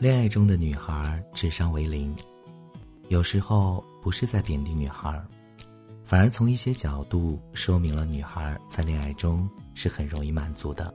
[0.00, 2.16] 恋爱中的女孩智商为零，
[3.08, 5.22] 有时候不是在贬低女孩，
[6.02, 10.94] 反而从一些角度说明了女孩在恋爱中是很容易满足的。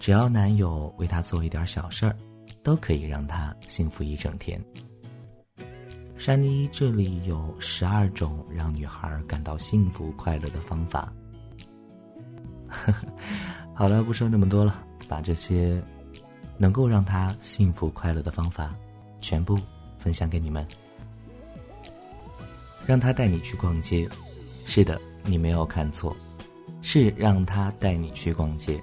[0.00, 2.16] 只要男友为她做一点小事儿，
[2.64, 4.60] 都可以让她幸福一整天。
[6.16, 11.12] 珊妮这里有十二种让女孩感到幸福快乐的方法。
[13.72, 15.80] 好了，不说那么多了，把这些。
[16.58, 18.74] 能够让他幸福快乐的方法，
[19.20, 19.56] 全部
[19.96, 20.66] 分享给你们。
[22.84, 24.08] 让他带你去逛街，
[24.66, 26.16] 是的，你没有看错，
[26.82, 28.80] 是让他带你去逛街，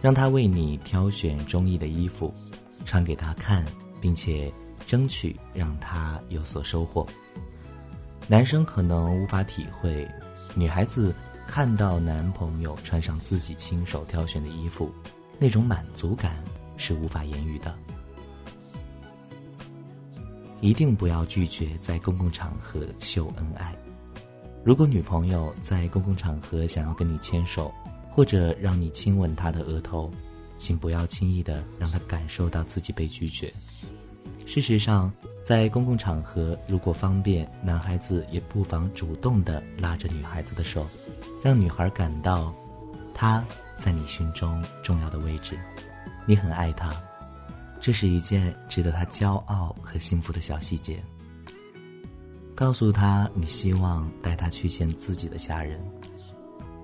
[0.00, 2.32] 让他为你挑选中意的衣服，
[2.86, 3.64] 穿给他看，
[4.00, 4.52] 并且
[4.86, 7.06] 争取让他有所收获。
[8.28, 10.08] 男生可能无法体会，
[10.54, 11.14] 女孩子
[11.46, 14.92] 看到男朋友穿上自己亲手挑选的衣服，
[15.38, 16.36] 那种满足感。
[16.82, 17.72] 是无法言语的。
[20.60, 23.72] 一定不要拒绝在公共场合秀恩爱。
[24.64, 27.72] 如果女朋友在公共场合想要跟你牵手，
[28.10, 30.10] 或者让你亲吻她的额头，
[30.58, 33.52] 请不要轻易的让她感受到自己被拒绝。
[34.46, 40.86] 事实上，在公共场合如果方便，男孩子也不妨主动的拉着女孩子的手，
[41.42, 42.54] 让女孩感到，
[43.14, 43.44] 她
[43.76, 45.58] 在你心中重要的位置。
[46.26, 46.94] 你很爱他，
[47.80, 51.02] 这是一件值得他骄傲和幸福的小细节。
[52.54, 55.80] 告诉他你希望带他去见自己的家人。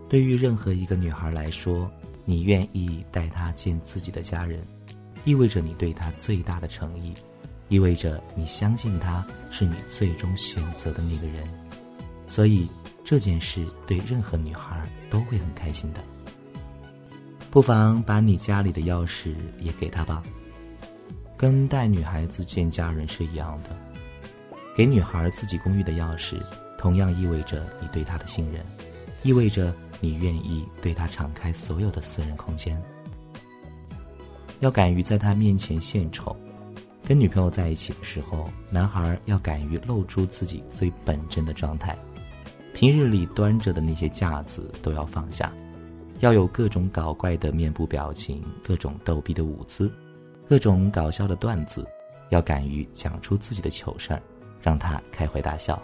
[0.08, 1.90] 对于任何一个女孩来说，
[2.24, 4.66] 你愿意带她见自己的家人，
[5.24, 7.14] 意味着你对她最大的诚意，
[7.68, 11.46] 意味着你相信她是你最终选择的那个人。
[12.26, 12.68] 所以
[13.04, 16.02] 这件事对任何女孩都会很开心的。
[17.50, 20.22] 不妨把你家里的钥匙也给他吧，
[21.36, 23.70] 跟带女孩子见家人是一样的。
[24.76, 26.40] 给女孩自己公寓的钥匙，
[26.78, 28.64] 同样意味着你对她的信任，
[29.22, 32.80] 意味着你愿意对她敞开所有的私人空间。
[34.60, 36.36] 要敢于在她面前献丑，
[37.04, 41.96] 跟女朋友在一起的时候，男孩要敢于露出自己最本真的状态，
[42.72, 45.50] 平日里端着的那些架子都要放下。
[46.20, 49.90] 要有各种搞怪的面部表情，各种逗逼的舞姿，
[50.48, 51.86] 各种搞笑的段子，
[52.30, 54.20] 要敢于讲出自己的糗事儿，
[54.60, 55.80] 让他开怀大笑。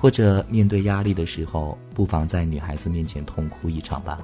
[0.00, 4.20] 或者面对压力的时候，不妨在女孩子面前痛哭一场吧，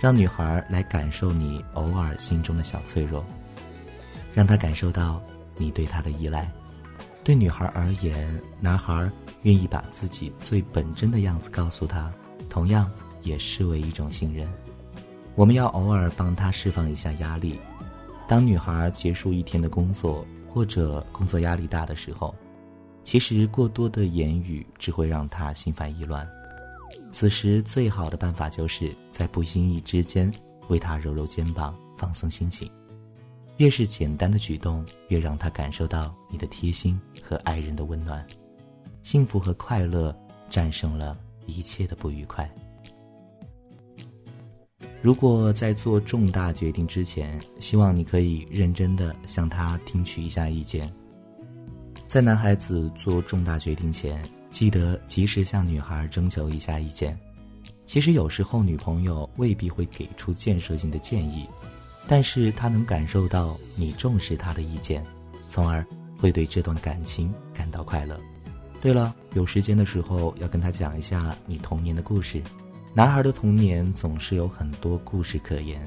[0.00, 3.24] 让女孩来感受你偶尔心中的小脆弱，
[4.34, 5.22] 让她感受到
[5.56, 6.50] 你对她的依赖。
[7.22, 9.10] 对女孩而言，男孩
[9.42, 12.12] 愿意把自己最本真的样子告诉她，
[12.48, 12.90] 同样。
[13.24, 14.48] 也视为一种信任，
[15.34, 17.58] 我们要偶尔帮她释放一下压力。
[18.28, 22.34] 当女孩结束一天的工作或者工作压力大的时候，
[23.02, 26.26] 其实过多的言语只会让她心烦意乱。
[27.10, 30.32] 此时最好的办法就是在不经意之间
[30.68, 32.70] 为她揉揉肩膀，放松心情。
[33.58, 38.24] 越是简单的举动，越让她感受到你的贴心和爱人的温暖。
[39.02, 40.16] 幸福和快乐
[40.48, 42.50] 战胜了一切的不愉快。
[45.04, 50.90] 如果在做重大决定之前，希望你可以认真的向他听取一下意见。
[52.06, 57.14] 在男孩子做重大决定前，记得及时向女孩征求一下意见。
[57.84, 61.46] 其实有时候女朋友未必会给出建设性的建议，
[62.08, 65.04] 但是她能感受到你重视她的意见，
[65.50, 65.86] 从而
[66.16, 68.18] 会对这段感情感到快乐。
[68.80, 72.42] 对了，有时间的时候要跟他讲一下你童年的故事。
[72.96, 75.84] 男孩的童年总是有很多故事可言，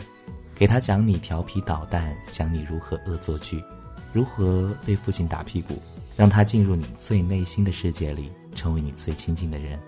[0.54, 3.64] 给他讲你调皮捣蛋，讲你如何恶作剧，
[4.12, 5.82] 如何被父亲打屁股，
[6.18, 9.80] 让他进入你最内心的世界里，成为你最亲近的人，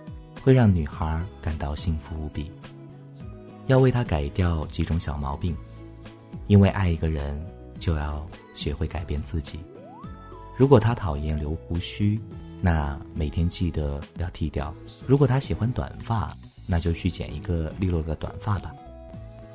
[0.42, 2.50] 会让女孩感到幸福无比。
[3.68, 5.54] 要为他改掉几种小毛病，
[6.48, 7.46] 因为爱一个人
[7.80, 9.60] 就要学会改变自己。
[10.56, 12.18] 如果他讨厌留胡须，
[12.62, 14.74] 那每天记得要剃掉；
[15.06, 16.34] 如果他喜欢短发，
[16.72, 18.72] 那就去剪一个利落的短发吧，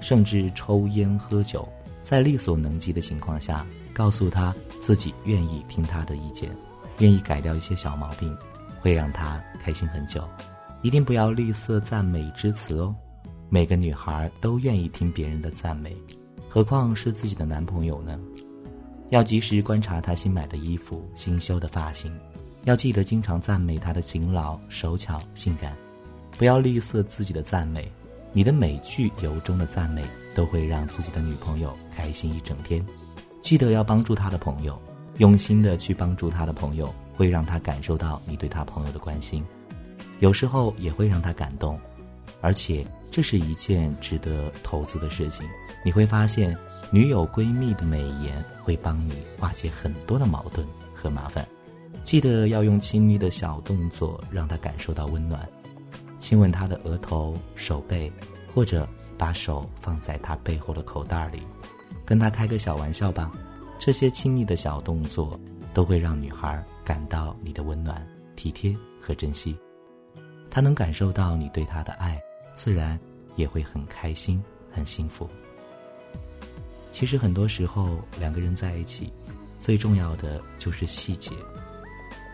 [0.01, 1.67] 甚至抽烟喝酒，
[2.03, 6.51] 在力所能及的情况下，告诉他自己愿意听他的意见，
[6.99, 8.37] 愿意改掉一些小毛病，
[8.81, 10.29] 会让他开心很久。
[10.83, 12.93] 一定不要吝啬赞美之词哦，
[13.49, 15.97] 每个女孩都愿意听别人的赞美，
[16.49, 18.19] 何况是自己的男朋友呢？
[19.11, 22.13] 要及时观察他新买的衣服、新修的发型，
[22.65, 25.73] 要记得经常赞美他的勤劳、手巧、性感。
[26.37, 27.91] 不要吝啬自己的赞美，
[28.33, 30.05] 你的每句由衷的赞美
[30.35, 32.85] 都会让自己的女朋友开心一整天。
[33.43, 34.81] 记得要帮助他的朋友，
[35.19, 39.45] 用心的去帮助他的朋友，会让他感受到你对他朋友的关心，
[40.19, 41.79] 有时候也会让他感动，
[42.41, 45.47] 而且这是一件值得投资的事情。
[45.85, 46.57] 你会发现，
[46.91, 51.47] 女友闺蜜的美颜会帮你化解很多的矛盾和麻烦。
[52.03, 55.49] 记得要用亲密的小动作让他感受到温暖，
[56.25, 58.11] 亲吻他的额头、手背，
[58.55, 58.89] 或者
[59.19, 61.43] 把手放在他背后的口袋里，
[62.03, 63.31] 跟他开个小玩笑吧。
[63.79, 65.39] 这些亲昵的小动作
[65.75, 68.03] 都会让女孩感到你的温暖、
[68.37, 69.55] 体贴和珍惜。
[70.51, 72.19] 她能感受到你对她的爱，
[72.55, 72.99] 自然
[73.37, 74.43] 也会很开心、
[74.73, 75.29] 很幸福。
[76.91, 79.13] 其实很多时候，两个人在一起，
[79.61, 81.33] 最重要的就是细节。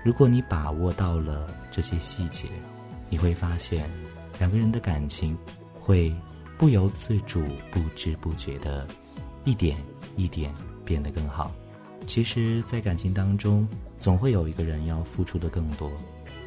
[0.04, 2.46] 如果你把握到了这些细节，
[3.10, 3.86] 你会发现，
[4.38, 5.36] 两个人的感情
[5.78, 6.10] 会
[6.56, 8.86] 不由自主、不知不觉的，
[9.44, 9.76] 一点
[10.16, 10.50] 一点
[10.84, 11.52] 变得更好。
[12.06, 13.68] 其实，在感情当中，
[13.98, 15.92] 总会有一个人要付出的更多，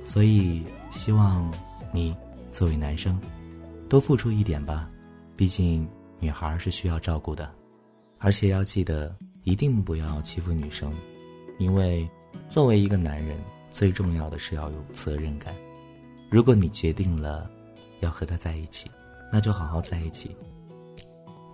[0.04, 1.52] 所以希望
[1.92, 2.16] 你
[2.52, 3.20] 作为男生，
[3.88, 4.90] 多付出一点吧。
[5.36, 5.88] 毕竟，
[6.20, 7.52] 女孩是需要照顾的，
[8.18, 10.92] 而且要记得，一定不要欺负女生，
[11.60, 12.10] 因为。
[12.50, 13.38] 作为一个男人，
[13.72, 15.54] 最重要的是要有责任感。
[16.34, 17.48] 如果你决定了
[18.00, 18.90] 要和他在一起，
[19.32, 20.36] 那就好好在一起。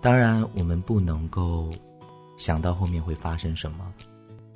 [0.01, 1.69] 当然，我们不能够
[2.37, 3.93] 想到后面会发生什么，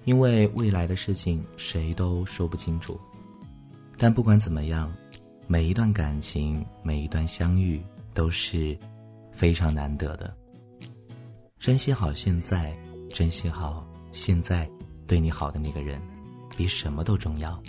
[0.06, 2.98] 因为未来的事情谁都说不清楚。
[3.98, 4.90] 但不管怎么样，
[5.46, 7.84] 每一段感情，每一段相遇
[8.14, 8.78] 都是
[9.34, 10.34] 非常难得的。
[11.60, 12.74] 珍惜好现在，
[13.10, 14.72] 珍惜好现在
[15.06, 16.02] 对你好的那个人。
[16.56, 17.62] 比什么都重要，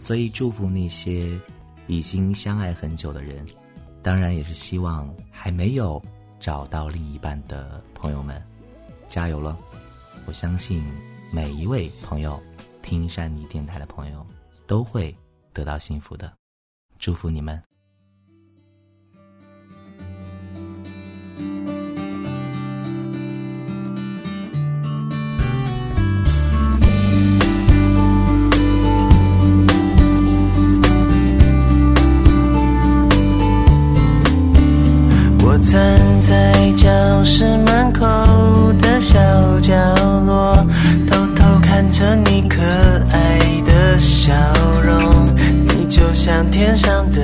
[0.00, 1.38] 所以祝福那些
[1.86, 3.46] 已经相爱很久的人，
[4.02, 6.02] 当然也是希望还没有
[6.40, 8.42] 找到另一半的朋友们，
[9.06, 9.56] 加油了！
[10.26, 10.82] 我相信
[11.32, 12.40] 每一位朋友
[12.82, 14.26] 听善妮电台的朋友
[14.66, 15.14] 都会
[15.52, 16.32] 得到幸福的，
[16.98, 17.69] 祝福你们。
[35.70, 35.80] 站
[36.20, 36.88] 在教
[37.22, 38.04] 室门口
[38.82, 39.20] 的小
[39.60, 39.72] 角
[40.26, 40.66] 落，
[41.08, 42.60] 偷偷看着你可
[43.12, 44.32] 爱的笑
[44.82, 45.26] 容。
[45.68, 47.20] 你就像天上的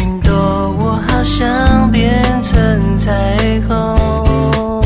[0.00, 0.32] 云朵，
[0.78, 2.58] 我好想变成
[2.96, 3.36] 彩
[3.68, 4.82] 虹。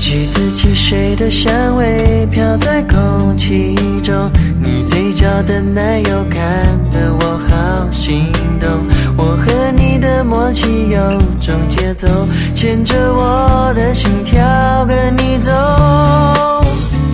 [0.00, 4.28] 橘子汽水的香味飘在空气中，
[4.60, 8.26] 你嘴角的奶油看得我好心
[8.58, 8.68] 动。
[10.52, 10.98] 我和你的默契有
[11.40, 12.06] 种节奏，
[12.54, 15.50] 牵着我的心跳跟你走。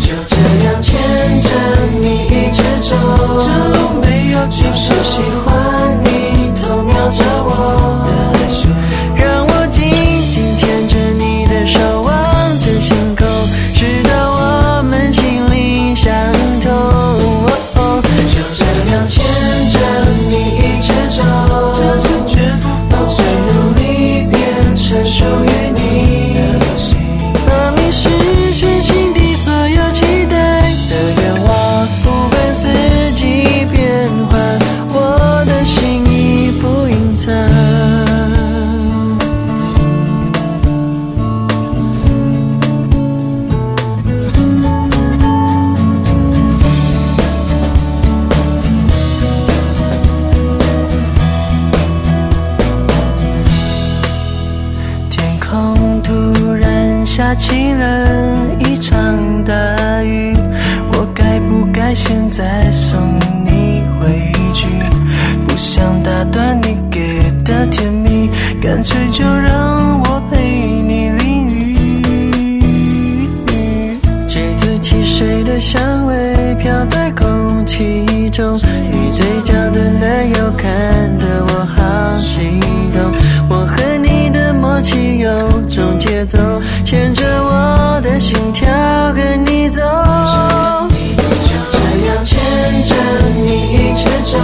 [0.01, 0.99] 就这样牵
[1.41, 1.49] 着
[2.01, 2.97] 你一直走。
[4.01, 5.55] 没有就是喜欢
[6.03, 7.49] 你偷瞄着我。
[57.19, 58.95] 下起了一场
[59.43, 59.53] 大
[60.05, 60.37] 雨，
[60.93, 62.97] 我该不该现在送
[63.45, 64.69] 你回去？
[65.45, 68.31] 不想打断你给的甜蜜，
[68.63, 70.39] 干脆就让我陪
[70.87, 73.29] 你淋雨。
[74.29, 80.53] 橘子汽水的香味飘在空气中，你嘴角的奶油
[88.29, 88.69] 心跳
[89.15, 92.39] 跟你走，就这样牵
[92.83, 92.95] 着
[93.43, 94.37] 你一直走，